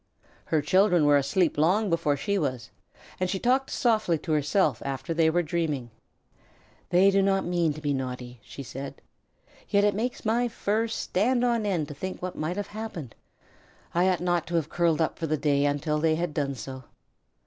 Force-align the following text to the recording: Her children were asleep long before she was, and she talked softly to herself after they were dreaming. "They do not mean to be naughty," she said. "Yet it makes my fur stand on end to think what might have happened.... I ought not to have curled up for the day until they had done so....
Her 0.45 0.63
children 0.63 1.05
were 1.05 1.15
asleep 1.15 1.59
long 1.59 1.91
before 1.91 2.17
she 2.17 2.39
was, 2.39 2.71
and 3.19 3.29
she 3.29 3.37
talked 3.37 3.69
softly 3.69 4.17
to 4.17 4.31
herself 4.31 4.81
after 4.83 5.13
they 5.13 5.29
were 5.29 5.43
dreaming. 5.43 5.91
"They 6.89 7.11
do 7.11 7.21
not 7.21 7.45
mean 7.45 7.71
to 7.73 7.81
be 7.81 7.93
naughty," 7.93 8.39
she 8.41 8.63
said. 8.63 8.99
"Yet 9.69 9.83
it 9.83 9.93
makes 9.93 10.25
my 10.25 10.47
fur 10.47 10.87
stand 10.87 11.43
on 11.45 11.67
end 11.67 11.87
to 11.89 11.93
think 11.93 12.19
what 12.19 12.35
might 12.35 12.57
have 12.57 12.69
happened.... 12.73 13.13
I 13.93 14.09
ought 14.09 14.21
not 14.21 14.47
to 14.47 14.55
have 14.55 14.69
curled 14.69 15.01
up 15.01 15.19
for 15.19 15.27
the 15.27 15.37
day 15.37 15.65
until 15.65 15.99
they 15.99 16.15
had 16.15 16.33
done 16.33 16.55
so.... 16.55 16.85